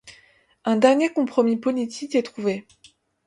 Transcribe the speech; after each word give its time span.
Un 0.65 0.79
premier 0.79 1.13
compromis 1.13 1.57
politique 1.57 2.15
est 2.15 2.23
trouvé. 2.23 2.65